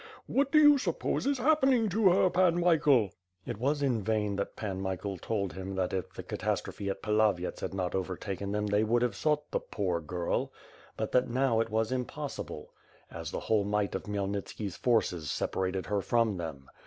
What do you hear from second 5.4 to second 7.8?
him that if the cat astrophe at Pilavyets had